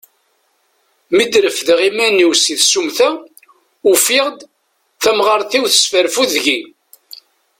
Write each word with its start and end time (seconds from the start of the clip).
Mi 1.15 1.25
d-refdeɣ 1.31 1.79
iman-iw 1.89 2.31
si 2.35 2.55
tsumta, 2.57 3.09
ukiɣ-d, 3.91 4.39
tamɣart-iw 5.03 5.65
tesfarfud 5.67 6.29
deg-i. 6.35 6.59